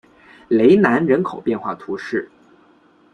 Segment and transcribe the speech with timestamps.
[0.47, 2.27] 雷南人口变化图示